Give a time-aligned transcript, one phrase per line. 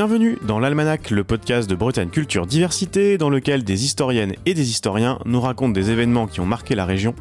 [0.00, 4.70] Bienvenue dans l'Almanach, le podcast de Bretagne Culture Diversité, dans lequel des historiennes et des
[4.70, 7.14] historiens nous racontent des événements qui ont marqué la région,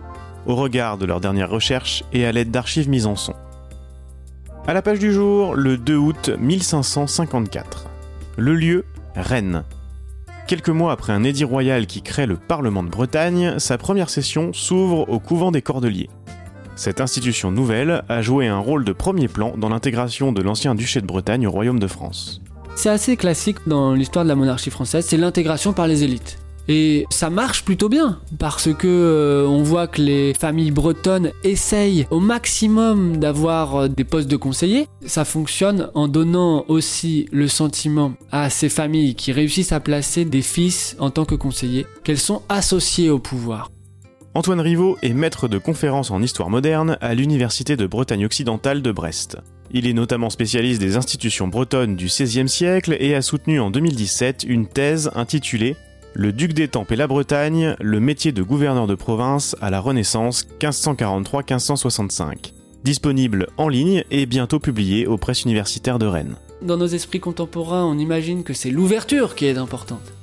[0.46, 3.34] au regard de leurs dernières recherches et à l'aide d'archives mises en son.
[4.66, 7.90] À la page du jour, le 2 août 1554.
[8.38, 9.66] Le lieu, Rennes.
[10.48, 14.54] Quelques mois après un édit royal qui crée le Parlement de Bretagne, sa première session
[14.54, 16.10] s'ouvre au couvent des Cordeliers.
[16.78, 21.02] Cette institution nouvelle a joué un rôle de premier plan dans l'intégration de l'ancien duché
[21.02, 22.42] de Bretagne au royaume de France.
[22.76, 26.40] C'est assez classique dans l'histoire de la monarchie française, c'est l'intégration par les élites.
[26.70, 32.06] Et ça marche plutôt bien parce que euh, on voit que les familles bretonnes essayent
[32.12, 34.88] au maximum d'avoir euh, des postes de conseillers.
[35.04, 40.44] Ça fonctionne en donnant aussi le sentiment à ces familles qui réussissent à placer des
[40.44, 43.72] fils en tant que conseillers qu'elles sont associées au pouvoir.
[44.36, 48.92] Antoine Rivaud est maître de conférences en histoire moderne à l'Université de Bretagne occidentale de
[48.92, 49.38] Brest.
[49.72, 54.44] Il est notamment spécialiste des institutions bretonnes du XVIe siècle et a soutenu en 2017
[54.48, 55.76] une thèse intitulée
[56.16, 60.48] Le duc d'Étampes et la Bretagne, le métier de gouverneur de province à la Renaissance
[60.60, 62.54] 1543-1565.
[62.84, 66.36] Disponible en ligne et bientôt publié aux presses universitaires de Rennes.
[66.64, 70.14] Dans nos esprits contemporains, on imagine que c'est l'ouverture qui est importante.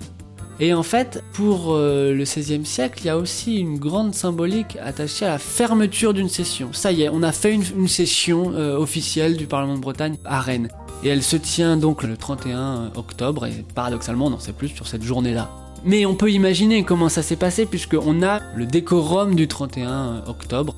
[0.59, 4.79] Et en fait, pour euh, le XVIe siècle, il y a aussi une grande symbolique
[4.83, 6.71] attachée à la fermeture d'une session.
[6.73, 10.41] Ça y est, on a fait une, session euh, officielle du Parlement de Bretagne à
[10.41, 10.69] Rennes.
[11.05, 14.87] Et elle se tient donc le 31 octobre, et paradoxalement, on n'en sait plus sur
[14.87, 15.51] cette journée-là.
[15.85, 20.75] Mais on peut imaginer comment ça s'est passé, puisqu'on a le décorum du 31 octobre.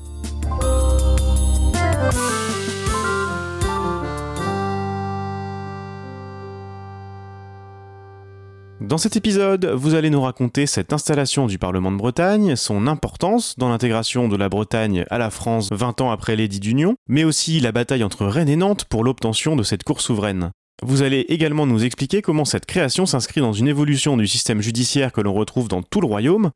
[8.89, 13.53] Dans cet épisode, vous allez nous raconter cette installation du Parlement de Bretagne, son importance
[13.55, 17.59] dans l'intégration de la Bretagne à la France 20 ans après l'édit d'union, mais aussi
[17.59, 20.49] la bataille entre Rennes et Nantes pour l'obtention de cette cour souveraine.
[20.81, 25.11] Vous allez également nous expliquer comment cette création s'inscrit dans une évolution du système judiciaire
[25.11, 26.49] que l'on retrouve dans tout le royaume.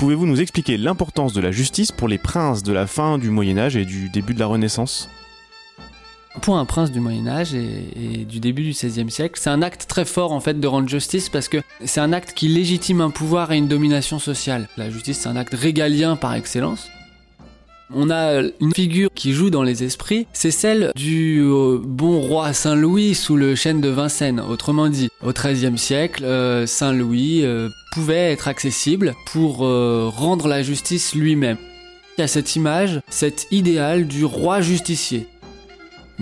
[0.00, 3.58] Pouvez-vous nous expliquer l'importance de la justice pour les princes de la fin du Moyen
[3.58, 5.08] Âge et du début de la Renaissance?
[6.40, 9.86] Pour un prince du Moyen Âge et, du début du XVIe siècle, c'est un acte
[9.88, 13.10] très fort en fait de rendre justice parce que c'est un acte qui légitime un
[13.10, 14.68] pouvoir et une domination sociale.
[14.76, 16.88] La justice, c'est un acte régalien par excellence.
[17.94, 22.54] On a une figure qui joue dans les esprits, c'est celle du euh, bon roi
[22.54, 24.40] Saint-Louis sous le chêne de Vincennes.
[24.40, 31.14] Autrement dit, au XIIIe siècle, euh, Saint-Louis euh, pouvait être accessible pour rendre la justice
[31.14, 31.58] lui-même.
[32.16, 35.26] Il y a cette image, cet idéal du roi justicier.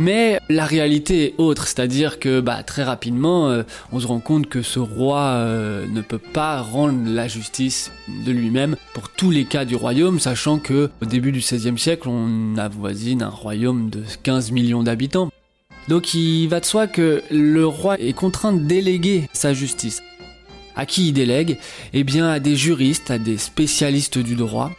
[0.01, 4.49] Mais la réalité est autre, c'est-à-dire que bah, très rapidement, euh, on se rend compte
[4.49, 7.93] que ce roi euh, ne peut pas rendre la justice
[8.25, 12.09] de lui-même pour tous les cas du royaume, sachant que au début du XVIe siècle,
[12.09, 15.29] on avoisine un royaume de 15 millions d'habitants.
[15.89, 20.03] Donc il va de soi que le roi est contraint de déléguer sa justice.
[20.77, 21.59] À qui il délègue?
[21.93, 24.71] Eh bien à des juristes, à des spécialistes du droit.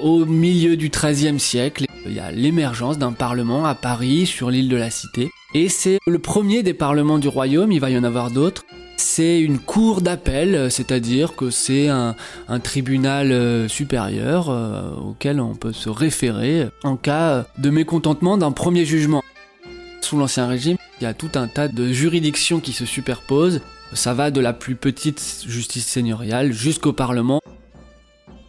[0.00, 4.68] Au milieu du XIIIe siècle, il y a l'émergence d'un parlement à Paris, sur l'île
[4.68, 5.30] de la Cité.
[5.54, 8.64] Et c'est le premier des parlements du royaume, il va y en avoir d'autres.
[8.96, 12.14] C'est une cour d'appel, c'est-à-dire que c'est un,
[12.62, 18.84] tribunal euh, supérieur euh, auquel on peut se référer en cas de mécontentement d'un premier
[18.84, 19.22] jugement.
[20.00, 23.60] Sous l'Ancien Régime, il y a tout un tas de juridictions qui se superposent.
[23.92, 27.40] Ça va de la plus petite justice seigneuriale jusqu'au Parlement.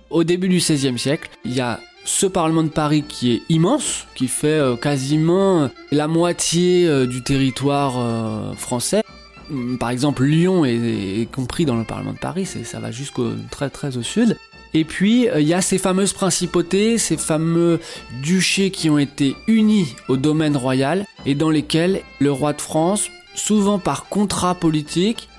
[0.09, 4.07] Au début du XVIe siècle, il y a ce Parlement de Paris qui est immense,
[4.15, 9.03] qui fait euh, quasiment euh, la moitié euh, du territoire français.
[9.51, 13.69] Hum, par exemple, Lyon est, compris dans le Parlement de Paris, ça va jusqu'au très
[13.69, 14.37] très au sud.
[14.73, 17.79] Et puis, il y a ces fameuses principautés, ces fameux
[18.21, 23.09] duchés qui ont été unis au domaine royal et dans lesquels le roi de France,
[23.35, 25.29] souvent par contrat politique,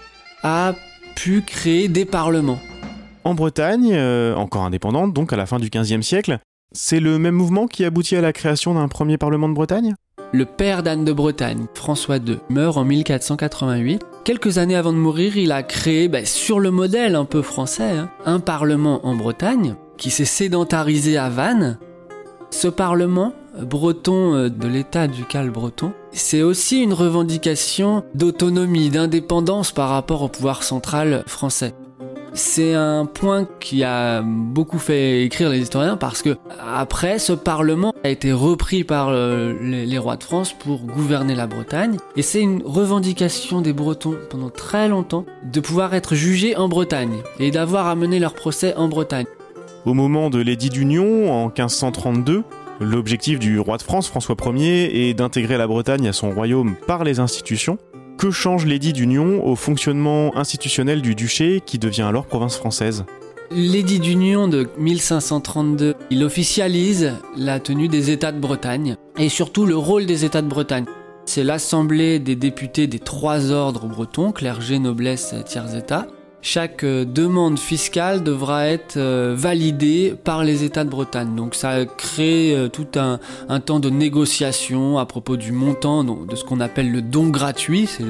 [0.42, 0.74] a
[1.16, 2.58] pu créer des parlements.
[3.24, 3.94] En Bretagne,
[4.36, 6.38] encore indépendante, donc à la fin du XVe siècle,
[6.76, 9.94] c'est le même mouvement qui aboutit à la création d'un premier Parlement de Bretagne?
[10.32, 14.02] Le père d'Anne de Bretagne, François II, meurt en 1488.
[14.24, 17.92] Quelques années avant de mourir, il a créé, bah, sur le modèle un peu français,
[17.92, 21.78] hein, un Parlement en Bretagne qui s'est sédentarisé à Vannes.
[22.50, 29.88] Ce Parlement breton euh, de l'État ducal breton, c'est aussi une revendication d'autonomie, d'indépendance par
[29.88, 31.74] rapport au pouvoir central français.
[32.36, 37.94] C'est un point qui a beaucoup fait écrire les historiens parce que après ce parlement
[38.04, 42.42] a été repris par euh, les, rois de France pour gouverner la Bretagne et c'est
[42.42, 47.86] une revendication des Bretons pendant très longtemps de pouvoir être jugés en Bretagne et d'avoir
[47.86, 49.26] à mener leur procès en Bretagne.
[49.86, 52.44] Au moment de l'édit d'Union en 1532,
[52.78, 57.04] L'objectif du roi de France, François Ier, est d'intégrer la Bretagne à son royaume par
[57.04, 57.78] les institutions.
[58.18, 63.04] Que change l'édit d'union au fonctionnement institutionnel du duché qui devient alors province française?
[63.50, 69.76] L'édit d'union de 1532, il officialise la tenue des États de Bretagne et surtout le
[69.76, 70.86] rôle des États de Bretagne.
[71.26, 76.06] C'est l'assemblée des députés des trois ordres bretons, clergé, noblesse, tiers État,
[76.46, 81.34] chaque euh, demande fiscale devra être euh, validée par les États de Bretagne.
[81.34, 83.18] Donc ça crée euh, tout un,
[83.58, 88.04] temps de négociation à propos du montant de ce qu'on appelle le don gratuit, c'est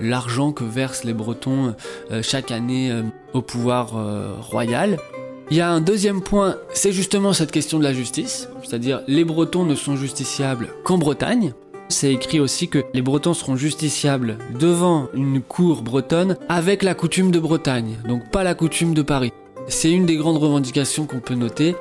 [0.00, 1.74] l'argent que versent les Bretons
[2.22, 2.90] chaque année
[3.34, 3.92] au pouvoir
[4.40, 4.98] royal.
[5.50, 9.24] Il y a un deuxième point, c'est justement cette question de la justice, c'est-à-dire les
[9.24, 11.52] Bretons ne sont justiciables qu'en Bretagne.
[11.94, 17.30] C'est écrit aussi que les Bretons seront justiciables devant une cour bretonne avec la coutume
[17.30, 19.32] de Bretagne, donc pas la coutume de Paris.
[19.68, 21.76] C'est une des grandes revendications qu'on peut noter.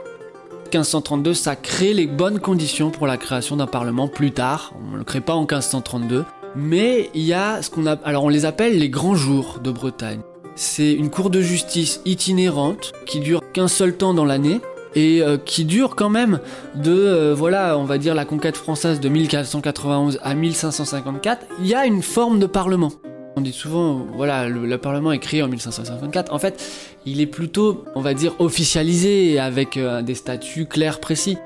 [0.65, 4.74] 1532, ça crée les bonnes conditions pour la création d'un parlement plus tard.
[4.88, 6.25] On ne le crée pas en 1532,
[6.56, 9.71] mais il y a ce qu'on a, alors on les appelle les grands jours de
[9.71, 10.21] Bretagne.
[10.54, 14.62] C'est une cour de justice itinérante qui dure qu'un seul temps dans l'année
[14.95, 16.40] et euh, qui dure quand même
[16.75, 21.75] de, euh, voilà, on va dire la conquête française de 1491 à 1554, il y
[21.75, 22.92] a une forme de parlement.
[23.36, 26.31] On dit souvent, voilà, le, Parlement est créé en 1554.
[26.31, 26.63] En fait,
[27.06, 31.38] il est plutôt, on va dire, officialisé avec euh, des statuts clairs, précis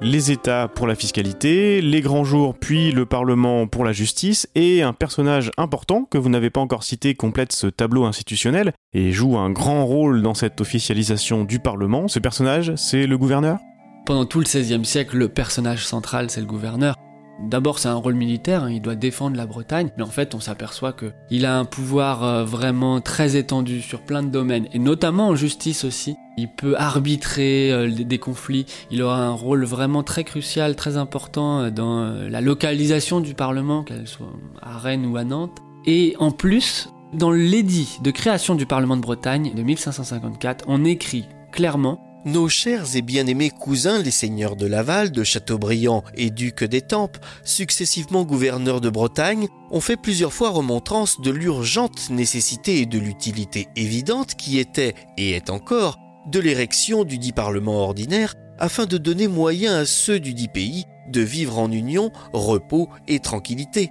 [0.00, 4.82] les États pour la fiscalité, les grands jours puis le Parlement pour la justice, et
[4.82, 9.36] un personnage important que vous n'avez pas encore cité complète ce tableau institutionnel et joue
[9.36, 12.08] un grand rôle dans cette officialisation du Parlement.
[12.08, 13.58] Ce personnage, c'est le gouverneur?
[14.06, 16.96] Pendant tout le XVIe siècle, le personnage central, c'est le gouverneur.
[17.42, 20.40] D'abord, c'est un rôle militaire, hein, il doit défendre la Bretagne, mais en fait, on
[20.40, 25.28] s'aperçoit qu'il a un pouvoir euh, vraiment très étendu sur plein de domaines, et notamment
[25.28, 26.16] en justice aussi.
[26.36, 31.60] Il peut arbitrer euh, des conflits, il aura un rôle vraiment très crucial, très important
[31.60, 35.58] euh, dans la localisation du Parlement, qu'elle soit à Rennes ou à Nantes.
[35.86, 41.24] Et en plus, dans l'édit de création du Parlement de Bretagne de 1554, on écrit
[41.52, 47.18] clairement nos chers et bien-aimés cousins, les seigneurs de Laval, de Châteaubriand et ducs d'Étampes,
[47.44, 53.68] successivement gouverneurs de Bretagne, ont fait plusieurs fois remontrance de l'urgente nécessité et de l'utilité
[53.76, 59.26] évidente qui était, et est encore, de l'érection du dit Parlement ordinaire afin de donner
[59.26, 63.90] moyen à ceux du dit pays de vivre en union, repos et tranquillité.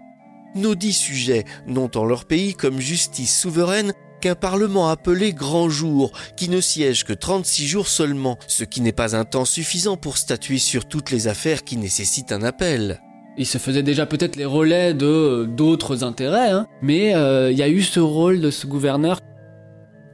[0.55, 6.11] Nos dix sujets n'ont en leur pays comme justice souveraine qu'un Parlement appelé grand jour,
[6.35, 10.17] qui ne siège que 36 jours seulement, ce qui n'est pas un temps suffisant pour
[10.17, 13.01] statuer sur toutes les affaires qui nécessitent un appel.
[13.37, 17.63] Il se faisait déjà peut-être les relais de d'autres intérêts, hein, mais euh, il y
[17.63, 19.19] a eu ce rôle de ce gouverneur.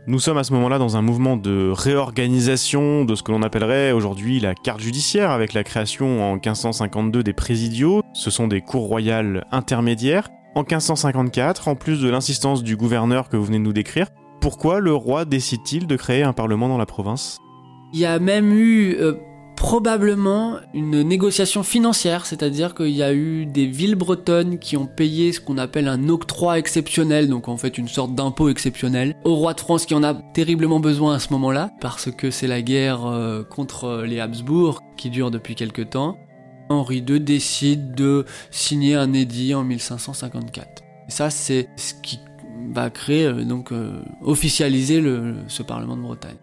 [0.07, 3.91] Nous sommes à ce moment-là dans un mouvement de réorganisation de ce que l'on appellerait
[3.91, 8.03] aujourd'hui la carte judiciaire, avec la création en 1552 des présidiaux.
[8.13, 13.37] Ce sont des cours royales intermédiaires en 1554, en plus de l'insistance du gouverneur que
[13.37, 14.07] vous venez de nous décrire,
[14.39, 17.39] pourquoi le roi décide-t-il de créer un parlement dans la province?
[17.93, 19.13] Il y a même eu euh,
[19.55, 25.33] probablement une négociation financière, c'est-à-dire qu'il y a eu des villes bretonnes qui ont payé
[25.33, 29.53] ce qu'on appelle un octroi exceptionnel, donc en fait une sorte d'impôt exceptionnel, au roi
[29.53, 33.05] de France qui en a terriblement besoin à ce moment-là, parce que c'est la guerre
[33.05, 36.17] euh, contre les Habsbourg qui dure depuis quelque temps.
[36.69, 40.83] Henri II décide de signer un édit en 1554.
[41.07, 42.19] Et ça, c'est ce qui
[42.73, 45.03] va créer, euh, donc, euh, officialiser
[45.47, 46.37] ce Parlement de Bretagne.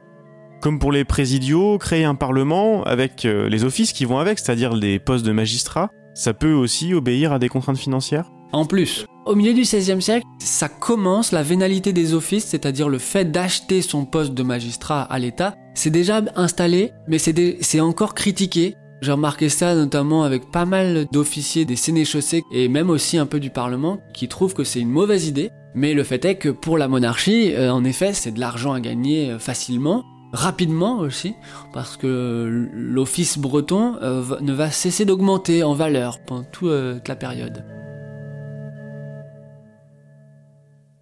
[0.61, 4.75] Comme pour les présidiaux, créer un Parlement avec euh, les offices qui vont avec, c'est-à-dire
[4.75, 8.31] les postes de magistrats, ça peut aussi obéir à des contraintes financières?
[8.53, 12.99] En plus, au milieu du XVIe siècle, ça commence la vénalité des offices, c'est-à-dire le
[12.99, 15.55] fait d'acheter son poste de magistrat à l'État.
[15.75, 21.65] C'est déjà installé, mais c'est encore critiqué j'ai remarqué ça notamment avec pas mal d'officiers
[21.65, 25.27] des sénéchaussées et même aussi un peu du Parlement qui trouvent que c'est une mauvaise
[25.27, 25.51] idée.
[25.75, 28.81] Mais le fait est que pour la monarchie, euh, en effet, c'est de l'argent à
[28.81, 31.35] gagner euh, facilement, rapidement aussi,
[31.73, 37.65] parce que l'office breton euh, ne va cesser d'augmenter en valeur pendant toute la période.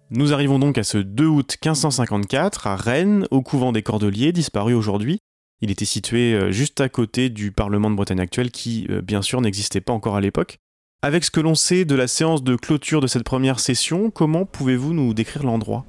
[0.09, 4.73] Nous arrivons donc à ce 2 août 1554 à Rennes, au couvent des Cordeliers, disparu
[4.73, 5.19] aujourd'hui.
[5.63, 9.21] Il était situé euh, juste à côté du Parlement de Bretagne actuel qui, euh, bien
[9.21, 10.57] sûr, n'existait pas encore à l'époque.
[11.03, 14.45] Avec ce que l'on sait de la séance de clôture de cette première session, comment
[14.45, 15.85] pouvez-vous nous décrire l'endroit?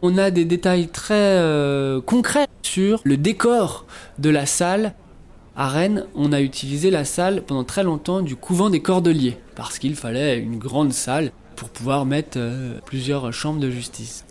[0.00, 3.84] On a des détails très euh, concrets sur le décor
[4.18, 4.94] de la salle.
[5.54, 9.78] À Rennes, on a utilisé la salle pendant très longtemps du couvent des Cordeliers, parce
[9.78, 12.38] qu'il fallait une grande salle pour pouvoir mettre
[12.86, 14.24] plusieurs chambres de justice.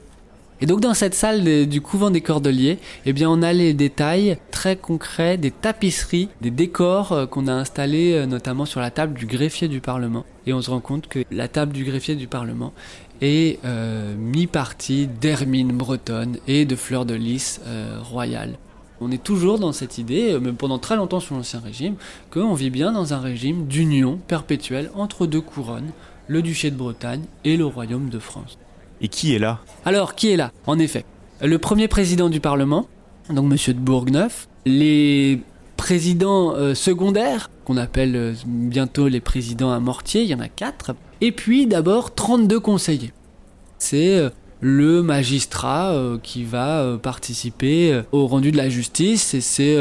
[0.62, 4.38] Et donc dans cette salle du couvent des Cordeliers, eh bien on a les détails
[4.52, 9.14] très concrets des tapisseries, des décors euh, qu'on a installés euh, notamment sur la table
[9.14, 10.26] du greffier du Parlement.
[10.48, 12.74] Et on se rend compte que la table du greffier du Parlement
[13.22, 17.62] est euh, mi-partie d'hermine bretonne et de fleurs de lys
[18.02, 18.58] royales.
[19.00, 21.96] On est toujours dans cette idée, mais pendant très longtemps sous l'Ancien Régime,
[22.32, 25.92] qu'on vit bien dans un régime d'union perpétuelle entre deux couronnes,
[26.28, 28.58] le duché de Bretagne et le royaume de France.
[29.02, 29.60] Et qui est là?
[29.86, 30.52] Alors, qui est là?
[30.68, 31.06] En effet,
[31.42, 32.88] le premier président du Parlement,
[33.30, 35.42] donc Monsieur de Bourgneuf, les
[35.78, 40.50] présidents euh, secondaires, qu'on appelle euh, bientôt les présidents à mortier, il y en a
[40.50, 43.14] quatre, et puis d'abord 32 conseillers.
[43.78, 44.30] C'est euh,
[44.60, 49.78] le magistrat qui va participer au rendu de la justice et c'est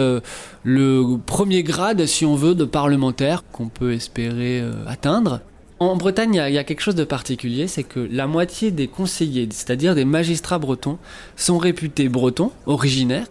[0.62, 5.40] le premier grade, si on veut, de parlementaire qu'on peut espérer atteindre.
[5.80, 9.48] En Bretagne, il y, a quelque chose de particulier, c'est que la moitié des conseillers,
[9.52, 10.98] c'est-à-dire des magistrats bretons,
[11.36, 13.28] sont réputés bretons, originaires,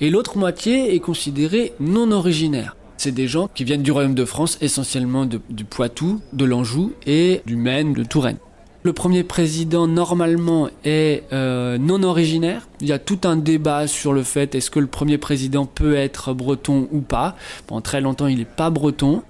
[0.00, 2.74] et l'autre moitié est considérée non originaire.
[2.96, 7.42] C'est des gens qui viennent du royaume de France, essentiellement du Poitou, de l'Anjou et
[7.46, 8.38] du Maine, de Touraine.
[8.82, 12.68] Le premier président normalement est euh, non originaire.
[12.82, 15.94] Il y a tout un débat sur le fait est-ce que le premier président peut
[15.94, 17.34] être breton ou pas.
[17.66, 19.22] Pendant très longtemps, il n'est pas breton.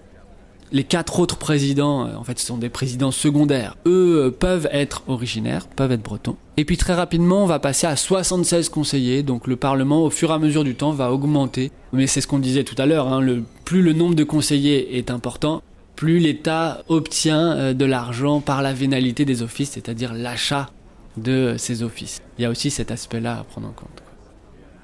[0.75, 3.76] Les quatre autres présidents, euh, en fait, ce sont des présidents secondaires.
[3.87, 6.35] Eux euh, peuvent être originaires, peuvent être bretons.
[6.57, 9.23] Et puis très rapidement, on va passer à 76 conseillers.
[9.23, 11.71] Donc le Parlement, au fur et à mesure du temps, va augmenter.
[11.93, 13.12] Mais c'est ce qu'on disait tout à l'heure.
[13.12, 13.25] Hein,
[13.64, 15.62] plus le nombre de conseillers est important,
[15.95, 20.71] plus l'État obtient euh, de l'argent par la vénalité des offices, c'est-à-dire l'achat
[21.16, 22.21] de ces offices.
[22.37, 24.02] Il y a aussi cet aspect-là à prendre en compte.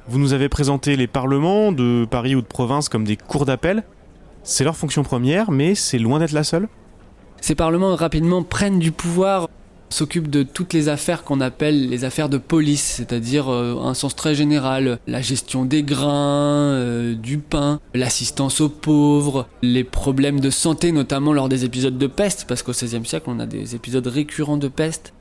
[0.07, 3.83] Vous nous avez présenté les parlements de Paris ou de province comme des cours d'appel.
[4.43, 6.69] C'est leur fonction première, mais c'est loin d'être la seule.
[7.41, 9.49] Ces parlements rapidement prennent du pouvoir,
[9.91, 14.15] s'occupent de toutes les affaires qu'on appelle les affaires de police, c'est-à-dire euh, un sens
[14.15, 20.51] très général, la gestion des grains, euh, du pain, l'assistance aux pauvres, les problèmes de
[20.51, 24.07] santé, notamment lors des épisodes de peste, parce qu'au XVIe siècle on a des épisodes
[24.07, 25.13] récurrents de peste.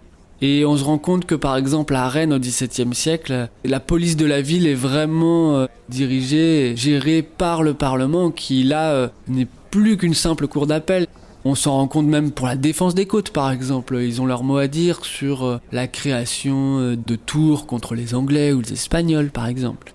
[0.42, 4.16] Et on se rend compte que par exemple à Rennes au XVIIe siècle, la police
[4.16, 9.48] de la ville est vraiment euh, dirigée, gérée par le Parlement qui là euh, n'est
[9.70, 11.08] plus qu'une simple cour d'appel.
[11.44, 13.98] On s'en rend compte même pour la défense des côtes par exemple.
[14.02, 18.54] Ils ont leur mot à dire sur euh, la création de tours contre les Anglais
[18.54, 19.94] ou les Espagnols par exemple.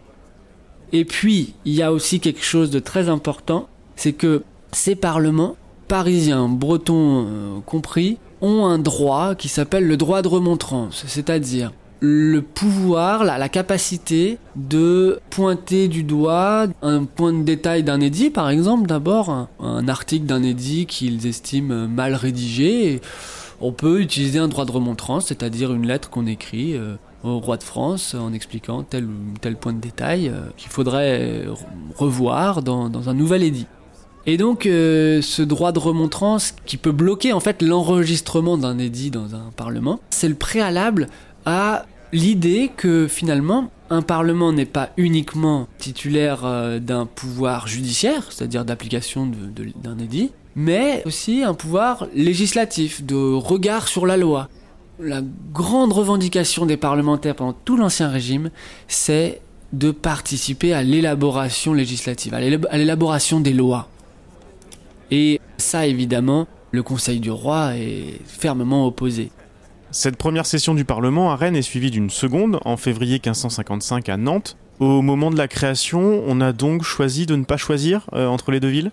[0.92, 5.56] Et puis, il y a aussi quelque chose de très important, c'est que ces parlements,
[5.88, 13.24] parisiens, bretons compris, ont un droit qui s'appelle le droit de remontrance, c'est-à-dire le pouvoir,
[13.24, 19.48] la, capacité de pointer du doigt un point de détail d'un édit, par exemple, d'abord,
[19.58, 23.00] un, article d'un édit qu'ils estiment mal rédigé.
[23.60, 27.56] on peut utiliser un droit de remontrance, c'est-à-dire une lettre qu'on écrit euh, au roi
[27.56, 31.46] de France en expliquant tel ou tel point de détail euh, qu'il faudrait
[31.96, 33.66] revoir dans un nouvel édit.
[34.26, 39.10] Et donc euh, ce droit de remontrance qui peut bloquer en fait l'enregistrement d'un édit
[39.10, 41.08] dans un parlement, c'est le préalable
[41.44, 48.64] à l'idée que finalement un parlement n'est pas uniquement titulaire euh, d'un pouvoir judiciaire, c'est-à-dire
[48.64, 49.30] d'application
[49.76, 54.48] d'un édit, mais aussi un pouvoir législatif, de regard sur la loi.
[54.98, 55.20] La
[55.52, 58.50] grande revendication des parlementaires pendant tout l'Ancien Régime,
[58.88, 59.40] c'est
[59.72, 62.40] de participer à l'élaboration législative, à
[62.78, 63.88] l'élaboration des lois.
[65.16, 69.30] Et ça, évidemment, le Conseil du roi est fermement opposé.
[69.92, 74.16] Cette première session du Parlement à Rennes est suivie d'une seconde en février 1555 à
[74.16, 74.56] Nantes.
[74.80, 78.50] Au moment de la création, on a donc choisi de ne pas choisir euh, entre
[78.50, 78.90] les deux villes?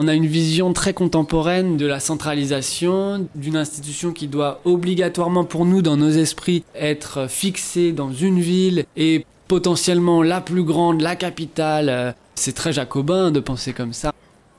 [0.00, 5.66] On a une vision très contemporaine de la centralisation, d'une institution qui doit obligatoirement pour
[5.66, 11.14] nous, dans nos esprits, être fixée dans une ville et potentiellement la plus grande, la
[11.14, 12.16] capitale.
[12.34, 14.12] C'est très jacobin de penser comme ça.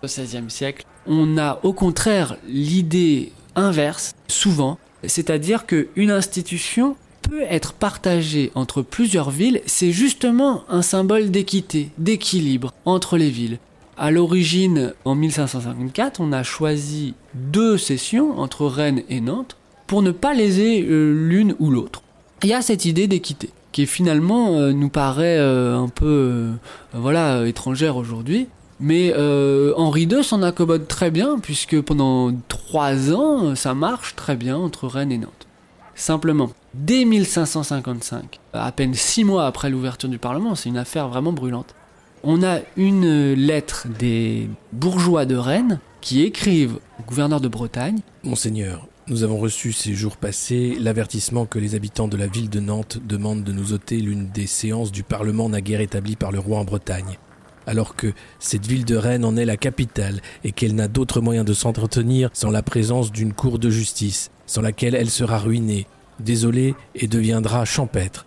[0.04, 7.74] Au XVIe siècle, on a au contraire l'idée inverse, souvent, c'est-à-dire qu'une institution peut être
[7.74, 13.60] partagée entre plusieurs villes, c'est justement un symbole d'équité, d'équilibre entre les villes.
[13.98, 20.12] À l'origine, en 1554, on a choisi deux sessions entre Rennes et Nantes pour ne
[20.12, 22.02] pas léser euh, l'une ou l'autre.
[22.44, 26.50] Il y a cette idée d'équité qui finalement euh, nous paraît euh, un peu
[26.94, 28.48] voilà étrangère aujourd'hui
[28.82, 34.36] mais euh, Henri II s'en accommode très bien, puisque pendant trois ans, ça marche très
[34.36, 35.48] bien entre Rennes et Nantes.
[35.94, 41.32] Simplement, dès 1555, à peine six mois après l'ouverture du Parlement, c'est une affaire vraiment
[41.32, 41.76] brûlante,
[42.24, 48.00] on a une lettre des bourgeois de Rennes qui écrivent au gouverneur de Bretagne.
[48.24, 52.60] Monseigneur, Nous avons reçu ces jours passés l'avertissement que les habitants de la ville de
[52.60, 56.60] Nantes demandent de nous ôter l'une des séances du Parlement naguère établie par le roi
[56.60, 57.18] en Bretagne.
[57.68, 61.44] Alors que cette ville de Rennes en est la capitale et qu'elle n'a d'autre moyen
[61.44, 65.88] de s'entretenir sans la présence d'une cour de justice, sans laquelle elle sera ruinée,
[66.20, 68.26] désolée et deviendra champêtre.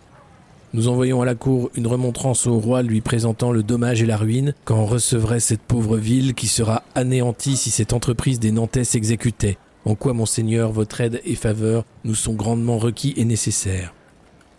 [0.73, 4.17] Nous envoyons à la cour une remontrance au roi lui présentant le dommage et la
[4.17, 9.57] ruine qu'en recevrait cette pauvre ville qui sera anéantie si cette entreprise des Nantais s'exécutait
[9.85, 13.93] en quoi, monseigneur, votre aide et faveur nous sont grandement requis et nécessaires?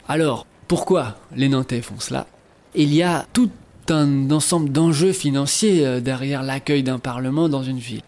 [0.08, 2.28] Alors, pourquoi les Nantais font cela?
[2.76, 3.50] Il y a tout
[3.92, 8.02] un ensemble d'enjeux financiers euh, derrière l'accueil d'un parlement dans une ville.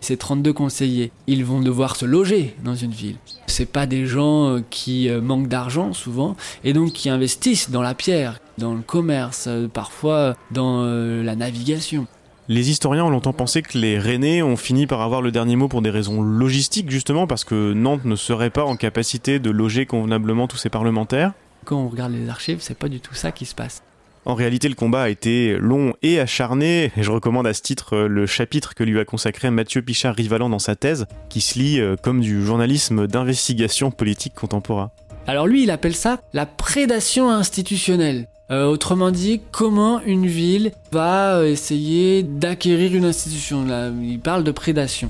[0.00, 3.16] Ces 32 conseillers, ils vont devoir se loger dans une ville.
[3.46, 7.82] C'est pas des gens euh, qui euh, manquent d'argent souvent et donc qui investissent dans
[7.82, 12.06] la pierre, dans le commerce, parfois dans la navigation.
[12.48, 15.68] Les historiens ont longtemps pensé que les Rennais ont fini par avoir le dernier mot
[15.68, 19.84] pour des raisons logistiques, justement, parce que Nantes ne serait pas en capacité de loger
[19.84, 21.34] convenablement tous ses parlementaires.
[21.66, 23.82] Quand on regarde les archives, c'est pas du tout ça qui se passe.
[24.28, 27.96] En réalité, le combat a été long et acharné, et je recommande à ce titre
[27.96, 31.96] le chapitre que lui a consacré Mathieu Pichard-Rivalan dans sa thèse, qui se lit euh,
[31.96, 34.90] comme du journalisme d'investigation politique contemporain.
[35.26, 38.28] Alors lui, il appelle ça la prédation institutionnelle.
[38.50, 43.66] Euh, autrement dit, comment une ville va euh, essayer d'acquérir une institution?
[44.02, 45.08] Il parle de prédation.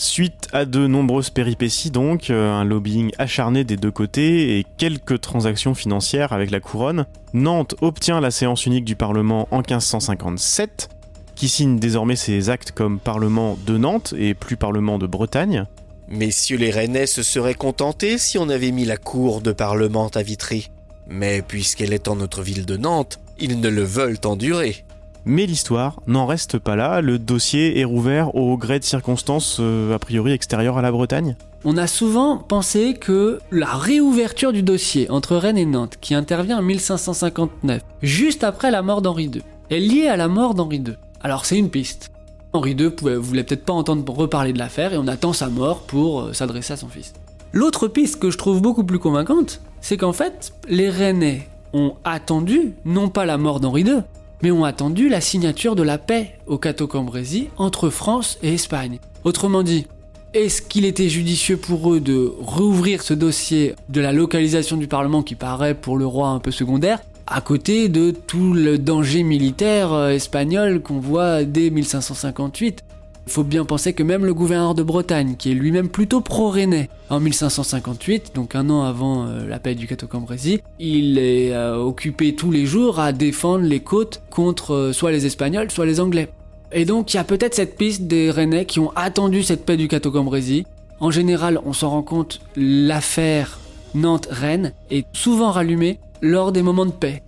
[0.00, 5.20] Suite à de nombreuses péripéties donc, euh, un lobbying acharné des deux côtés et quelques
[5.20, 10.88] transactions financières avec la couronne, Nantes obtient la séance unique du Parlement en 1557,
[11.34, 15.64] qui signe désormais ses actes comme Parlement de Nantes et plus Parlement de Bretagne.
[16.06, 20.22] Messieurs les Rennais se seraient contentés si on avait mis la cour de Parlement à
[20.22, 20.70] Vitry.
[21.08, 24.84] Mais puisqu'elle est en notre ville de Nantes, ils ne le veulent endurer.
[25.24, 29.94] Mais l'histoire n'en reste pas là, le dossier est rouvert au gré de circonstances euh,
[29.94, 31.36] a priori extérieures à la Bretagne.
[31.64, 36.58] On a souvent pensé que la réouverture du dossier entre Rennes et Nantes, qui intervient
[36.58, 40.94] en 1559, juste après la mort d'Henri II, est liée à la mort d'Henri II.
[41.22, 42.10] Alors c'est une piste.
[42.52, 45.82] Henri II pouvait, voulait peut-être pas entendre reparler de l'affaire et on attend sa mort
[45.82, 47.12] pour euh, s'adresser à son fils.
[47.52, 52.74] L'autre piste que je trouve beaucoup plus convaincante, c'est qu'en fait, les Rennais ont attendu,
[52.84, 54.02] non pas la mort d'Henri II,
[54.42, 58.98] mais ont attendu la signature de la paix au Cateau-Cambrésis entre France et Espagne.
[59.24, 59.86] Autrement dit,
[60.34, 65.22] est-ce qu'il était judicieux pour eux de rouvrir ce dossier de la localisation du Parlement
[65.22, 69.92] qui paraît pour le roi un peu secondaire, à côté de tout le danger militaire
[69.92, 72.97] euh, espagnol qu'on voit dès 1558 il
[73.28, 77.20] faut bien penser que même le gouverneur de Bretagne, qui est lui-même plutôt pro-rennais, en
[77.20, 82.50] 1558, donc un an avant euh, la paix du Cateau-Cambrésis, il est euh, occupé tous
[82.50, 86.28] les jours à défendre les côtes contre euh, soit les Espagnols, soit les Anglais.
[86.72, 89.76] Et donc il y a peut-être cette piste des Rennais qui ont attendu cette paix
[89.76, 90.64] du Cateau-Cambrésis.
[91.00, 93.58] En général, on s'en rend compte, l'affaire
[93.94, 97.22] Nantes-Rennes est souvent rallumée lors des moments de paix.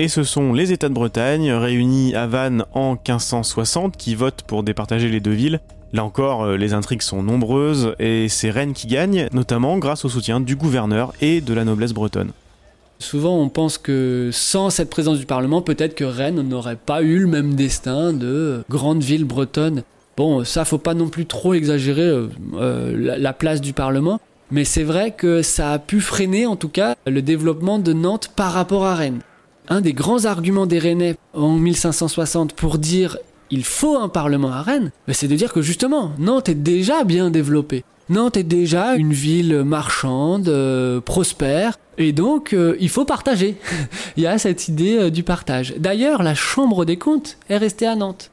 [0.00, 4.62] Et ce sont les États de Bretagne, réunis à Vannes en 1560, qui votent pour
[4.62, 5.60] départager les deux villes.
[5.92, 10.08] Là encore, euh, les intrigues sont nombreuses et c'est Rennes qui gagne, notamment grâce au
[10.08, 12.30] soutien du gouverneur et de la noblesse bretonne.
[12.98, 17.18] Souvent, on pense que sans cette présence du Parlement, peut-être que Rennes n'aurait pas eu
[17.18, 19.82] le même destin de grande ville bretonne.
[20.16, 24.18] Bon, ça, faut pas non plus trop exagérer euh, euh, la place du Parlement,
[24.50, 28.30] mais c'est vrai que ça a pu freiner, en tout cas, le développement de Nantes
[28.34, 29.20] par rapport à Rennes
[29.70, 33.16] un des grands arguments des Rennais en 1560 pour dire
[33.50, 37.04] il faut un parlement à Rennes, ben, c'est de dire que justement, Nantes est déjà
[37.04, 37.84] bien développée.
[38.08, 43.56] Nantes est déjà une ville marchande, euh, prospère, et donc euh, il faut partager.
[44.16, 45.74] il y a cette idée euh, du partage.
[45.78, 48.30] D'ailleurs, la Chambre des comptes est restée à Nantes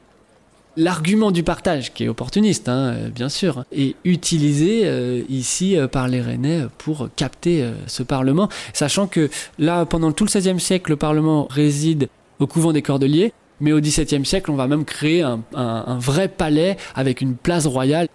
[0.78, 5.88] l'argument du partage, qui est opportuniste, hein, euh, bien sûr, est utilisé euh, ici euh,
[5.88, 10.92] par les Rennais pour capter ce Parlement, sachant que là, pendant tout le XVIe siècle,
[10.92, 15.22] le Parlement réside au couvent des Cordeliers, mais au XVIIe siècle, on va même créer
[15.22, 18.06] un, un vrai palais avec une place royale.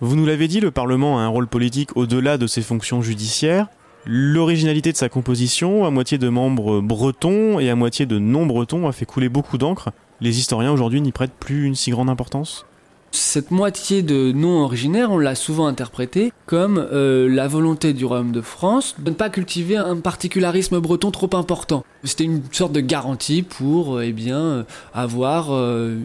[0.00, 3.68] Vous nous l'avez dit, le Parlement a un rôle politique au-delà de ses fonctions judiciaires.
[4.04, 8.92] L'originalité de sa composition, à moitié de membres bretons et à moitié de non-bretons, a
[8.92, 12.66] fait couler beaucoup d'encre les historiens aujourd'hui n'y prêtent plus une si grande importance?
[13.12, 18.32] Cette moitié de non originaire, on l'a souvent interprété comme euh, la volonté du royaume
[18.32, 21.82] de France de ne pas cultiver un particularisme breton trop important.
[22.04, 25.50] C'était une sorte de garantie pour euh, eh bien, euh, avoir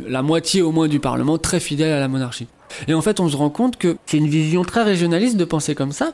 [0.07, 2.47] la moitié au moins du Parlement très fidèle à la monarchie.
[2.87, 5.75] Et en fait, on se rend compte que c'est une vision très régionaliste de penser
[5.75, 6.13] comme ça,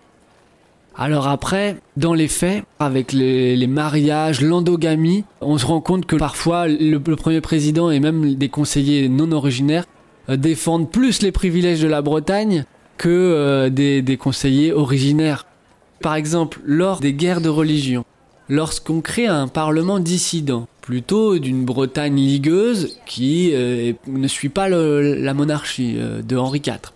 [0.98, 6.68] alors après, dans les faits, avec les, mariages, l'endogamie, on se rend compte que parfois
[6.68, 9.86] le, premier président et même des conseillers non originaires
[10.30, 12.66] euh, défendent plus les privilèges de la Bretagne
[12.98, 15.46] que euh, des, conseillers originaires.
[16.02, 18.04] Par exemple, lors des guerres de religion,
[18.50, 25.34] lorsqu'on crée un parlement dissident, plutôt d'une Bretagne ligueuse qui euh, ne suit pas la
[25.36, 26.92] monarchie de Henri IV.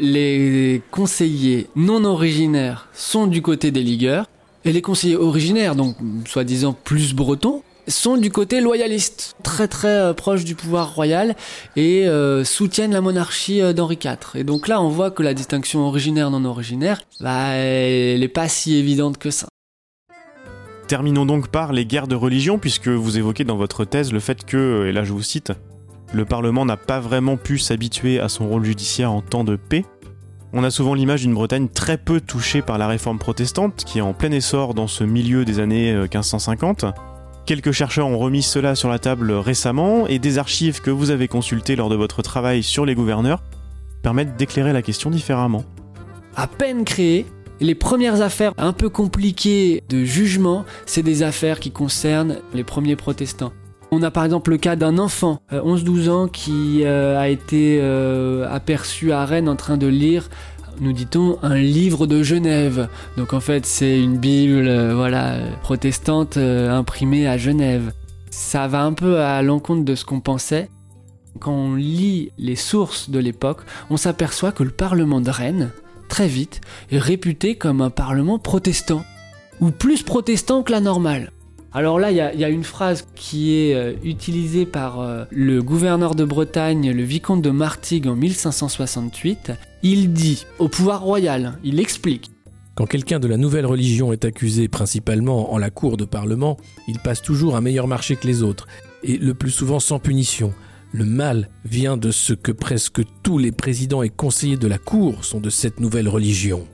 [0.00, 4.26] Les conseillers non originaires sont du côté des ligueurs,
[4.64, 10.12] et les conseillers originaires, donc soi-disant plus bretons, sont du côté loyaliste, très très euh,
[10.12, 11.34] proche du pouvoir royal
[11.74, 14.18] et euh, soutiennent la monarchie euh, d'Henri IV.
[14.34, 18.76] Et donc là, on voit que la distinction originaire-non originaire, bah, elle n'est pas si
[18.76, 19.48] évidente que ça.
[20.86, 24.44] Terminons donc par les guerres de religion, puisque vous évoquez dans votre thèse le fait
[24.44, 25.52] que, et là je vous cite,
[26.12, 29.84] le Parlement n'a pas vraiment pu s'habituer à son rôle judiciaire en temps de paix.
[30.52, 34.02] On a souvent l'image d'une Bretagne très peu touchée par la réforme protestante, qui est
[34.02, 36.86] en plein essor dans ce milieu des années euh, 1550.
[37.44, 41.28] Quelques chercheurs ont remis cela sur la table récemment, et des archives que vous avez
[41.28, 43.42] consultées lors de votre travail sur les gouverneurs
[44.02, 45.64] permettent d'éclairer la question différemment.
[46.34, 47.26] À peine créées,
[47.60, 52.96] les premières affaires un peu compliquées de jugement, c'est des affaires qui concernent les premiers
[52.96, 53.52] protestants.
[53.90, 57.78] On a par exemple le cas d'un enfant, euh, 11-12 ans, qui euh, a été
[57.80, 60.28] euh, aperçu à Rennes en train de lire,
[60.80, 62.88] nous dit-on, un livre de Genève.
[63.16, 67.92] Donc en fait, c'est une Bible euh, voilà, euh, protestante euh, imprimée à Genève.
[68.30, 70.68] Ça va un peu à l'encontre de ce qu'on pensait.
[71.40, 75.70] Quand on lit les sources de l'époque, on s'aperçoit que le Parlement de Rennes,
[76.08, 79.04] très vite, est réputé comme un Parlement protestant,
[79.60, 81.32] ou plus protestant que la normale.
[81.72, 86.14] Alors là, il y, a- une phrase qui est euh, utilisée par euh, le gouverneur
[86.14, 89.52] de Bretagne, le vicomte de Martigues en 1568.
[89.82, 92.30] Il dit au pouvoir royal, il explique.
[92.74, 96.98] Quand quelqu'un de la nouvelle religion est accusé principalement en la cour de parlement, il
[97.00, 98.66] passe toujours un meilleur marché que les autres,
[99.02, 100.54] et le plus souvent sans punition.
[100.92, 105.24] Le mal vient de ce que presque tous les présidents et conseillers de la cour
[105.24, 106.66] sont de cette nouvelle religion.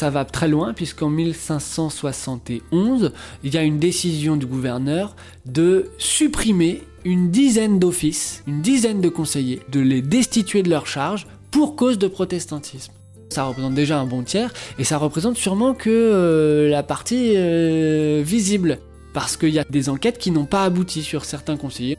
[0.00, 3.12] Ça va très loin puisqu'en 1571,
[3.44, 9.10] il y a une décision du gouverneur de supprimer une dizaine d'offices, une dizaine de
[9.10, 12.94] conseillers, de les destituer de leur charge pour cause de protestantisme.
[13.28, 18.22] Ça représente déjà un bon tiers et ça représente sûrement que euh, la partie euh,
[18.24, 18.78] visible
[19.12, 21.98] parce qu'il y a des enquêtes qui n'ont pas abouti sur certains conseillers.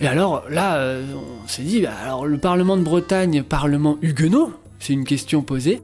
[0.00, 1.04] Et alors là, euh,
[1.44, 5.80] on s'est dit, bah, alors le Parlement de Bretagne, Parlement huguenot, c'est une question posée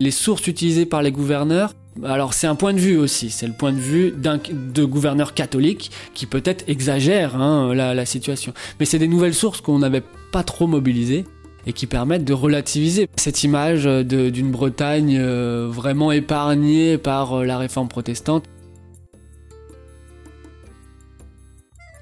[0.00, 3.52] les sources utilisées par les gouverneurs, alors c'est un point de vue aussi, c'est le
[3.52, 8.52] point de vue d'un de gouverneurs catholiques qui peut-être exagère hein, la, situation.
[8.80, 10.02] Mais c'est des nouvelles sources qu'on n'avait
[10.32, 11.24] pas trop mobilisées
[11.66, 17.56] et qui permettent de relativiser cette image d'une Bretagne euh, vraiment épargnée par euh, la
[17.56, 18.44] réforme protestante.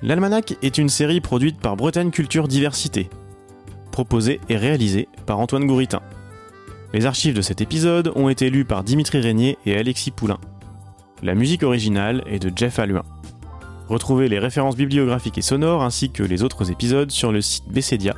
[0.03, 3.09] L'Almanach est une série produite par Bretagne Culture Diversité,
[3.93, 6.01] proposée et réalisée par Antoine Gouritin.
[6.93, 10.39] Les archives de cet épisode ont été lues par Dimitri Régnier et Alexis Poulain.
[11.23, 13.05] La musique originale est de Jeff Alluin.
[13.89, 18.15] Retrouvez les références bibliographiques et sonores ainsi que les autres épisodes sur le site Bessedia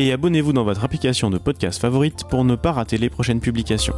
[0.00, 3.94] et abonnez-vous dans votre application de podcast favorite pour ne pas rater les prochaines publications.